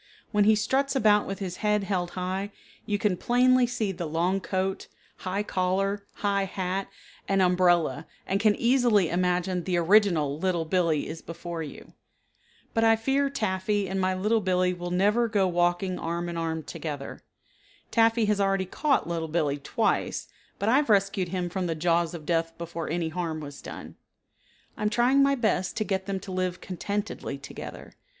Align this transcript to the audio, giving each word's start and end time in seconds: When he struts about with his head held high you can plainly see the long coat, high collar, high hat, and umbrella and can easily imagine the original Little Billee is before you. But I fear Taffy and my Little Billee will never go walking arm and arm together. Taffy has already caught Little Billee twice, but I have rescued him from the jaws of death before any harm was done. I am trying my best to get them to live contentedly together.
When 0.31 0.45
he 0.45 0.55
struts 0.55 0.95
about 0.95 1.27
with 1.27 1.37
his 1.37 1.57
head 1.57 1.83
held 1.83 2.09
high 2.17 2.51
you 2.87 2.97
can 2.97 3.15
plainly 3.17 3.67
see 3.67 3.91
the 3.91 4.07
long 4.07 4.39
coat, 4.41 4.87
high 5.17 5.43
collar, 5.43 6.07
high 6.25 6.45
hat, 6.45 6.87
and 7.27 7.39
umbrella 7.39 8.07
and 8.25 8.39
can 8.39 8.55
easily 8.55 9.09
imagine 9.11 9.63
the 9.63 9.77
original 9.77 10.39
Little 10.39 10.65
Billee 10.65 11.05
is 11.07 11.21
before 11.21 11.61
you. 11.61 11.93
But 12.73 12.83
I 12.83 12.95
fear 12.95 13.29
Taffy 13.29 13.87
and 13.87 14.01
my 14.01 14.15
Little 14.15 14.41
Billee 14.41 14.73
will 14.73 14.89
never 14.89 15.27
go 15.27 15.47
walking 15.47 15.99
arm 15.99 16.27
and 16.29 16.35
arm 16.39 16.63
together. 16.63 17.21
Taffy 17.91 18.25
has 18.25 18.41
already 18.41 18.65
caught 18.65 19.07
Little 19.07 19.27
Billee 19.27 19.59
twice, 19.59 20.27
but 20.57 20.67
I 20.67 20.77
have 20.77 20.89
rescued 20.89 21.27
him 21.29 21.47
from 21.47 21.67
the 21.67 21.75
jaws 21.75 22.15
of 22.15 22.25
death 22.25 22.57
before 22.57 22.89
any 22.89 23.09
harm 23.09 23.39
was 23.39 23.61
done. 23.61 23.97
I 24.75 24.81
am 24.81 24.89
trying 24.89 25.21
my 25.21 25.35
best 25.35 25.77
to 25.77 25.83
get 25.83 26.07
them 26.07 26.19
to 26.21 26.31
live 26.31 26.59
contentedly 26.59 27.37
together. 27.37 27.93